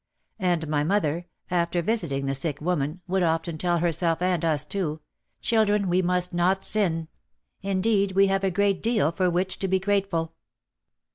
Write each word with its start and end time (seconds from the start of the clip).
And 0.39 0.67
my 0.67 0.83
mother, 0.83 1.27
after 1.51 1.83
visiting 1.83 2.25
the 2.25 2.33
sick 2.33 2.59
woman, 2.59 3.01
would 3.07 3.21
often 3.21 3.59
tell 3.59 3.77
herself 3.77 4.19
and 4.19 4.43
us 4.43 4.65
too, 4.65 4.99
"Children, 5.41 5.87
we 5.89 6.01
must 6.01 6.33
not 6.33 6.65
sin. 6.65 7.07
Indeed 7.61 8.13
we 8.13 8.25
have 8.25 8.43
a 8.43 8.49
great 8.49 8.81
deal 8.81 9.11
for 9.11 9.29
which 9.29 9.59
to 9.59 9.67
be 9.67 9.79
grateful." 9.79 10.33